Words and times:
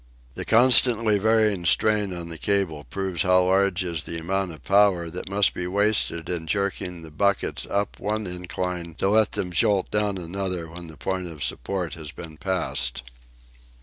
The 0.33 0.45
constantly 0.45 1.19
varying 1.19 1.63
strain 1.65 2.11
on 2.11 2.29
the 2.29 2.39
cable 2.39 2.85
proves 2.85 3.21
how 3.21 3.43
large 3.43 3.83
is 3.83 4.01
the 4.01 4.17
amount 4.17 4.51
of 4.51 4.63
power 4.63 5.11
that 5.11 5.29
must 5.29 5.53
be 5.53 5.67
wasted 5.67 6.27
in 6.27 6.47
jerking 6.47 7.03
the 7.03 7.11
buckets 7.11 7.67
up 7.69 7.99
one 7.99 8.25
incline 8.25 8.95
to 8.95 9.09
let 9.09 9.33
them 9.33 9.51
jolt 9.51 9.91
down 9.91 10.17
another 10.17 10.67
when 10.67 10.87
the 10.87 10.97
point 10.97 11.27
of 11.27 11.43
support 11.43 11.93
has 11.93 12.11
been 12.11 12.37
passed. 12.37 13.03